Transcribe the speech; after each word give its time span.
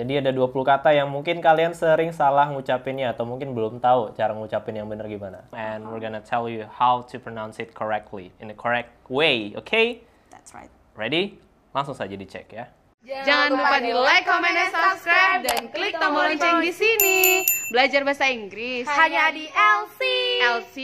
jadi 0.00 0.24
ada 0.24 0.32
20 0.32 0.64
kata 0.64 0.96
yang 0.96 1.12
mungkin 1.12 1.44
kalian 1.44 1.76
sering 1.76 2.08
salah 2.16 2.48
ngucapinnya 2.48 3.12
atau 3.12 3.28
mungkin 3.28 3.52
belum 3.52 3.84
tahu 3.84 4.16
cara 4.16 4.32
ngucapin 4.32 4.80
yang 4.80 4.88
benar 4.88 5.04
gimana. 5.04 5.44
And 5.52 5.84
we're 5.92 6.00
gonna 6.00 6.24
tell 6.24 6.48
you 6.48 6.64
how 6.64 7.04
to 7.12 7.20
pronounce 7.20 7.60
it 7.60 7.76
correctly 7.76 8.32
in 8.40 8.48
the 8.48 8.56
correct 8.56 8.96
way, 9.12 9.52
okay? 9.60 10.00
That's 10.32 10.56
right. 10.56 10.72
Ready? 10.96 11.36
Langsung 11.76 11.92
saja 11.92 12.16
dicek 12.16 12.48
ya. 12.48 12.72
Jangan 13.04 13.52
lupa 13.52 13.76
di 13.80 13.92
like, 13.92 14.24
comment, 14.24 14.56
dan 14.56 14.72
subscribe 14.72 15.40
dan 15.44 15.68
klik 15.68 15.92
tombol 16.00 16.32
lonceng 16.32 16.64
di 16.64 16.72
sini. 16.72 17.44
Belajar 17.68 18.00
bahasa 18.00 18.32
Inggris 18.32 18.88
hanya 18.88 19.28
di 19.36 19.52
LC. 19.52 20.00
LC 20.40 20.76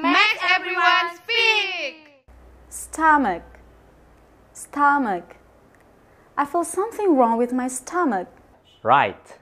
makes 0.00 0.40
everyone 0.48 1.12
speak. 1.20 2.24
Stomach. 2.72 3.44
Stomach. 4.56 5.36
I 6.40 6.48
feel 6.48 6.64
something 6.64 7.12
wrong 7.20 7.36
with 7.36 7.52
my 7.52 7.68
stomach. 7.68 8.32
Write. 8.82 9.38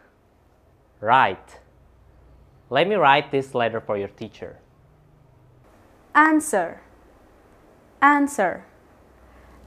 Write. 1.01 1.61
Let 2.69 2.87
me 2.87 2.95
write 2.95 3.31
this 3.31 3.55
letter 3.55 3.81
for 3.81 3.97
your 3.97 4.09
teacher. 4.09 4.59
Answer. 6.15 6.83
Answer. 8.03 8.65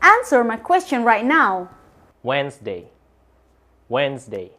Answer 0.02 0.44
my 0.44 0.58
question 0.58 1.04
right 1.04 1.26
now. 1.26 1.70
Wednesday. 2.22 2.90
Wednesday. 3.90 4.52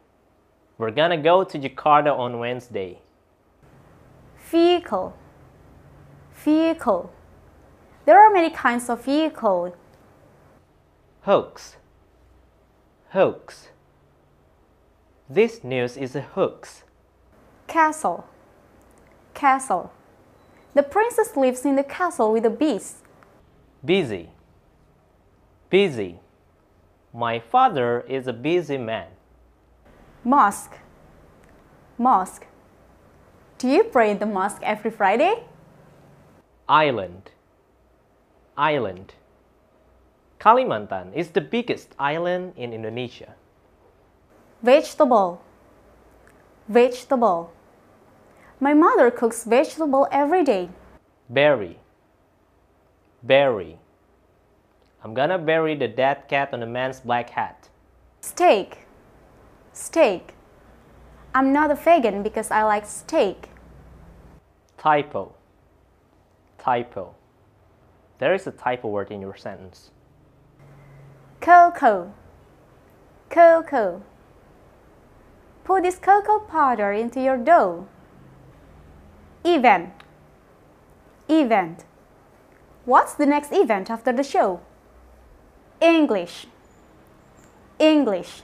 We're 0.78 0.90
gonna 0.90 1.16
go 1.16 1.44
to 1.44 1.58
Jakarta 1.58 2.16
on 2.18 2.38
Wednesday. 2.38 2.98
Vehicle. 4.50 5.16
Vehicle. 6.32 7.12
There 8.04 8.18
are 8.18 8.32
many 8.32 8.50
kinds 8.50 8.90
of 8.90 9.04
vehicle. 9.04 9.76
Hoax. 11.22 11.76
Hoax. 13.10 13.68
This 15.28 15.64
news 15.64 15.96
is 15.96 16.14
a 16.14 16.20
hoax. 16.20 16.84
Castle. 17.66 18.26
Castle. 19.32 19.90
The 20.74 20.82
princess 20.82 21.34
lives 21.34 21.64
in 21.64 21.76
the 21.76 21.82
castle 21.82 22.30
with 22.30 22.42
the 22.42 22.50
beast. 22.50 22.96
Busy. 23.82 24.28
Busy. 25.70 26.18
My 27.14 27.38
father 27.38 28.04
is 28.06 28.26
a 28.26 28.34
busy 28.34 28.76
man. 28.76 29.06
Mosque. 30.24 30.76
Mosque. 31.96 32.46
Do 33.56 33.68
you 33.68 33.84
pray 33.84 34.10
in 34.10 34.18
the 34.18 34.26
mosque 34.26 34.60
every 34.62 34.90
Friday? 34.90 35.44
Island. 36.68 37.30
Island. 38.58 39.14
Kalimantan 40.38 41.14
is 41.14 41.30
the 41.30 41.40
biggest 41.40 41.94
island 41.98 42.52
in 42.56 42.74
Indonesia. 42.74 43.36
Vegetable. 44.64 45.42
Vegetable. 46.68 47.52
My 48.58 48.72
mother 48.72 49.10
cooks 49.10 49.44
vegetable 49.44 50.08
every 50.10 50.42
day. 50.42 50.70
Bury. 51.28 51.80
Bury. 53.22 53.76
I'm 55.02 55.12
gonna 55.12 55.36
bury 55.36 55.74
the 55.74 55.86
dead 55.86 56.28
cat 56.28 56.54
on 56.54 56.60
the 56.60 56.66
man's 56.66 57.00
black 57.00 57.28
hat. 57.28 57.68
Steak. 58.22 58.86
Steak. 59.74 60.32
I'm 61.34 61.52
not 61.52 61.70
a 61.70 61.74
vegan 61.74 62.22
because 62.22 62.50
I 62.50 62.62
like 62.62 62.86
steak. 62.86 63.50
Typo. 64.78 65.34
Typo. 66.56 67.14
There 68.16 68.32
is 68.32 68.46
a 68.46 68.50
typo 68.50 68.88
word 68.88 69.10
in 69.10 69.20
your 69.20 69.36
sentence. 69.36 69.90
Cocoa. 71.42 72.14
Cocoa. 73.28 74.00
Put 75.64 75.82
this 75.82 75.96
cocoa 75.96 76.40
powder 76.40 76.92
into 76.92 77.20
your 77.20 77.38
dough. 77.38 77.88
Event. 79.44 79.90
Event. 81.28 81.84
What's 82.84 83.14
the 83.14 83.24
next 83.24 83.50
event 83.50 83.90
after 83.90 84.12
the 84.12 84.22
show? 84.22 84.60
English. 85.80 86.46
English. 87.78 88.42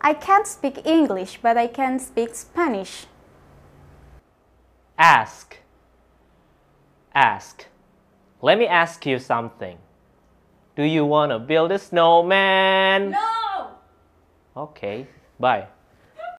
I 0.00 0.14
can't 0.14 0.46
speak 0.46 0.84
English, 0.84 1.38
but 1.42 1.56
I 1.56 1.68
can 1.68 1.98
speak 2.00 2.34
Spanish. 2.34 3.06
Ask. 4.98 5.58
Ask. 7.14 7.66
Let 8.42 8.58
me 8.58 8.66
ask 8.66 9.06
you 9.06 9.18
something. 9.18 9.78
Do 10.74 10.82
you 10.82 11.04
want 11.04 11.30
to 11.30 11.38
build 11.38 11.70
a 11.72 11.78
snowman? 11.78 13.10
No! 13.10 13.70
Okay, 14.56 15.06
bye. 15.38 15.68